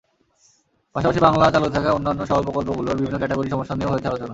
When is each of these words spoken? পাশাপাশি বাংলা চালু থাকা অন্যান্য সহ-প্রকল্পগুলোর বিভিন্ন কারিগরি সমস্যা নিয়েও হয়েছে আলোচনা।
পাশাপাশি 0.95 1.19
বাংলা 1.19 1.45
চালু 1.53 1.67
থাকা 1.69 1.89
অন্যান্য 1.91 2.21
সহ-প্রকল্পগুলোর 2.29 2.97
বিভিন্ন 2.97 3.17
কারিগরি 3.21 3.49
সমস্যা 3.49 3.75
নিয়েও 3.75 3.91
হয়েছে 3.93 4.07
আলোচনা। 4.07 4.29